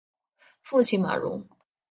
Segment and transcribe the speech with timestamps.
[0.63, 1.45] 父亲马荣。